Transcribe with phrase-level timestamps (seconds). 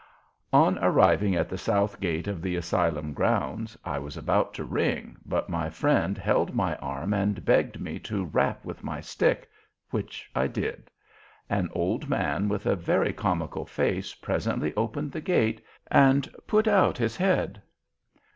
[0.51, 5.17] On arriving at the south gate of the Asylum grounds, I was about to ring,
[5.27, 9.47] but my friend held my arm and begged me to rap with my stick,
[9.91, 10.89] which I did.
[11.51, 16.97] An old man with a very comical face presently opened the gate and put out
[16.97, 17.61] his head.